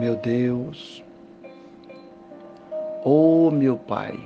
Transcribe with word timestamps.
Meu 0.00 0.16
Deus, 0.16 1.04
oh 3.04 3.50
meu 3.50 3.76
Pai, 3.76 4.18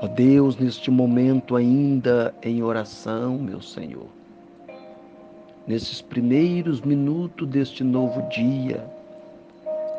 ó 0.00 0.06
Deus, 0.06 0.56
neste 0.56 0.90
momento 0.90 1.54
ainda 1.54 2.34
em 2.42 2.62
oração, 2.62 3.36
meu 3.36 3.60
Senhor, 3.60 4.06
nesses 5.66 6.00
primeiros 6.00 6.80
minutos 6.80 7.46
deste 7.48 7.84
novo 7.84 8.22
dia, 8.30 8.82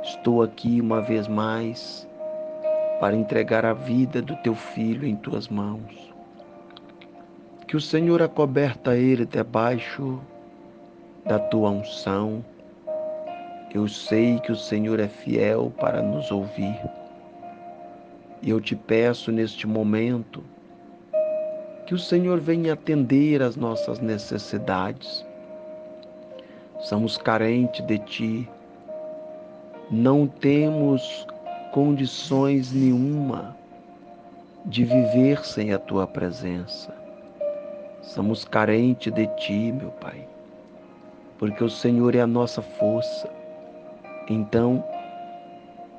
estou 0.01 0.41
aqui 0.41 0.81
uma 0.81 1.01
vez 1.01 1.27
mais 1.27 2.07
para 2.99 3.15
entregar 3.15 3.63
a 3.63 3.73
vida 3.73 4.23
do 4.23 4.35
teu 4.37 4.55
filho 4.55 5.05
em 5.05 5.15
tuas 5.15 5.47
mãos. 5.47 6.11
Que 7.67 7.77
o 7.77 7.81
Senhor 7.81 8.23
acoberta 8.23 8.97
ele 8.97 9.27
debaixo 9.27 10.19
da 11.23 11.37
tua 11.37 11.69
unção. 11.69 12.43
Eu 13.73 13.87
sei 13.87 14.39
que 14.39 14.51
o 14.51 14.55
Senhor 14.55 14.99
é 14.99 15.07
fiel 15.07 15.71
para 15.79 16.01
nos 16.01 16.31
ouvir. 16.31 16.79
E 18.41 18.49
eu 18.49 18.59
te 18.59 18.75
peço 18.75 19.31
neste 19.31 19.67
momento 19.67 20.43
que 21.85 21.93
o 21.93 21.99
Senhor 21.99 22.39
venha 22.39 22.73
atender 22.73 23.43
às 23.43 23.55
nossas 23.55 23.99
necessidades. 23.99 25.23
Somos 26.79 27.17
carentes 27.17 27.85
de 27.85 27.99
ti. 27.99 28.49
Não 29.91 30.25
temos 30.25 31.27
condições 31.71 32.71
nenhuma 32.71 33.55
de 34.65 34.83
viver 34.83 35.45
sem 35.45 35.73
a 35.73 35.79
tua 35.79 36.07
presença. 36.07 36.93
Somos 38.01 38.45
carentes 38.45 39.13
de 39.13 39.27
ti, 39.35 39.71
meu 39.71 39.91
Pai, 39.91 40.27
porque 41.37 41.63
o 41.63 41.69
Senhor 41.69 42.15
é 42.15 42.21
a 42.21 42.27
nossa 42.27 42.61
força. 42.61 43.38
Então, 44.29 44.83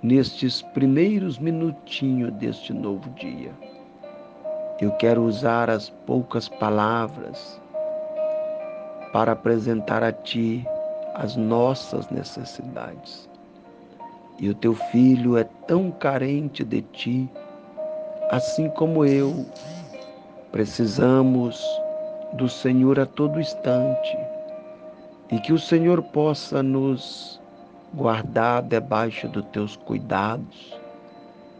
nestes 0.00 0.62
primeiros 0.62 1.36
minutinhos 1.38 2.32
deste 2.34 2.72
novo 2.72 3.10
dia, 3.10 3.50
eu 4.80 4.92
quero 4.92 5.22
usar 5.24 5.68
as 5.68 5.90
poucas 5.90 6.48
palavras 6.48 7.60
para 9.12 9.32
apresentar 9.32 10.04
a 10.04 10.12
Ti 10.12 10.64
as 11.14 11.34
nossas 11.34 12.08
necessidades. 12.08 13.28
E 14.38 14.48
o 14.48 14.54
teu 14.54 14.74
filho 14.74 15.36
é 15.36 15.44
tão 15.66 15.90
carente 15.90 16.64
de 16.64 16.82
Ti, 16.82 17.28
assim 18.30 18.70
como 18.70 19.04
eu. 19.04 19.44
Precisamos 20.52 21.60
do 22.34 22.48
Senhor 22.48 23.00
a 23.00 23.06
todo 23.06 23.40
instante 23.40 24.16
e 25.32 25.38
que 25.40 25.52
o 25.52 25.58
Senhor 25.58 26.00
possa 26.02 26.62
nos 26.62 27.39
guardar 27.94 28.62
debaixo 28.62 29.28
dos 29.28 29.44
teus 29.46 29.76
cuidados, 29.76 30.78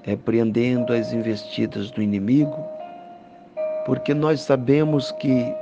repreendendo 0.03 0.93
as 0.93 1.13
investidas 1.13 1.91
do 1.91 2.03
inimigo, 2.03 2.57
porque 3.85 4.15
nós 4.15 4.41
sabemos 4.41 5.11
que 5.13 5.53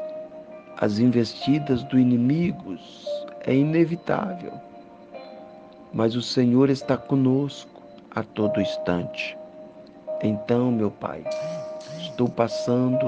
as 0.76 0.98
investidas 0.98 1.82
do 1.84 1.98
inimigo 1.98 2.76
é 3.46 3.54
inevitável, 3.54 4.52
mas 5.92 6.14
o 6.14 6.22
Senhor 6.22 6.70
está 6.70 6.96
conosco 6.96 7.82
a 8.14 8.22
todo 8.22 8.60
instante. 8.60 9.36
Então, 10.22 10.70
meu 10.70 10.90
Pai, 10.90 11.24
estou 12.00 12.28
passando 12.28 13.06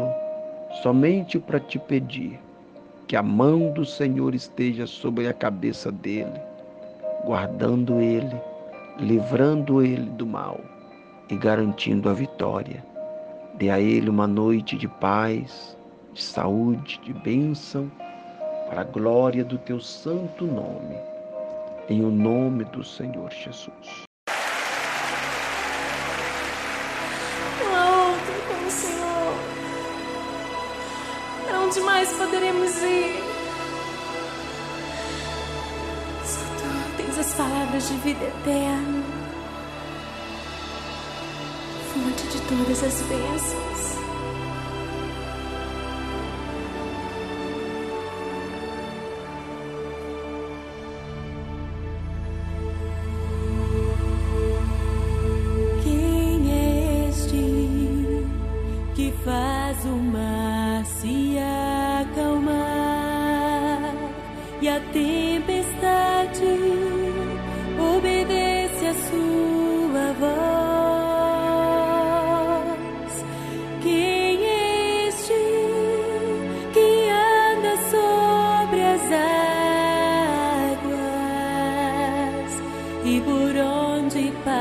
somente 0.83 1.39
para 1.39 1.61
te 1.61 1.79
pedir 1.79 2.39
que 3.07 3.17
a 3.17 3.23
mão 3.23 3.73
do 3.73 3.85
Senhor 3.85 4.35
esteja 4.35 4.87
sobre 4.87 5.27
a 5.29 5.33
cabeça 5.33 5.91
dele, 5.91 6.41
guardando 7.25 8.01
ele, 8.01 8.41
livrando 8.99 9.83
ele 9.83 10.11
do 10.11 10.27
mal 10.27 10.61
e 11.29 11.37
garantindo 11.37 12.09
a 12.09 12.13
vitória. 12.13 12.85
Dê 13.55 13.71
a 13.71 13.81
ele 13.81 14.09
uma 14.09 14.27
noite 14.27 14.77
de 14.77 14.89
paz, 14.89 15.77
de 16.13 16.23
saúde, 16.23 17.01
de 17.05 17.13
bênção, 17.13 17.91
para 18.69 18.83
a 18.83 18.85
glória 18.85 19.45
do 19.45 19.59
teu 19.59 19.81
santo 19.81 20.47
nome, 20.47 20.97
em 21.89 22.05
o 22.05 22.11
nome 22.11 22.65
do 22.65 22.85
Senhor 22.85 23.31
Jesus. 23.31 24.11
onde 31.71 31.81
mais 31.83 32.13
poderemos 32.15 32.83
ir? 32.83 33.30
Tu 37.21 37.25
tens 37.25 37.27
as 37.27 37.35
palavras 37.35 37.89
de 37.89 37.95
vida 37.99 38.25
eterna, 38.25 39.03
fonte 41.93 42.27
de 42.29 42.41
todas 42.43 42.83
as 42.83 43.03
bênçãos. 43.03 43.90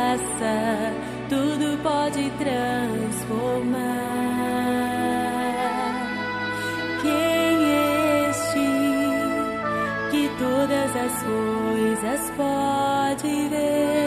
Passa 0.09 0.93
tudo 1.29 1.77
pode 1.83 2.31
transformar? 2.31 4.09
todas 10.39 10.95
as 10.95 11.23
coisas 11.23 12.31
pode 12.37 13.49
ver 13.49 13.98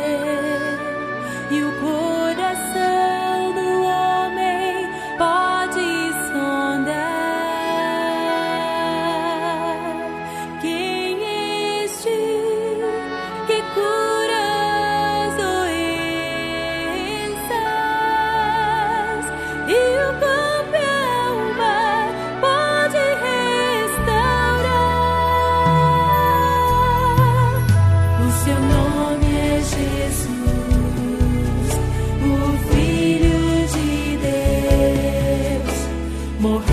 more. 36.42 36.71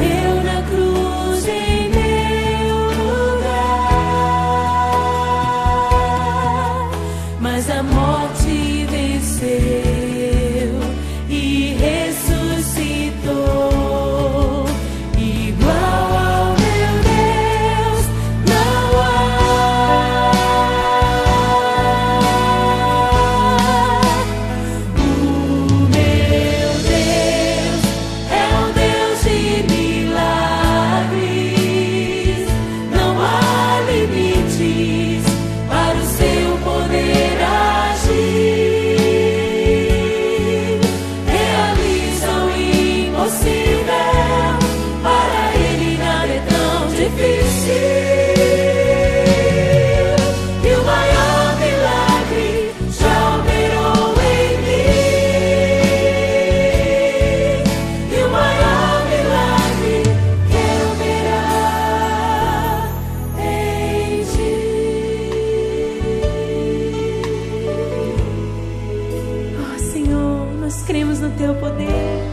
no 71.30 71.38
teu 71.38 71.56
poder. 71.56 72.24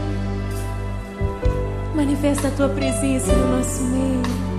Manifesta 1.95 2.47
a 2.47 2.51
tua 2.51 2.69
presença 2.69 3.31
no 3.33 3.57
nosso 3.57 3.83
meio. 3.83 4.56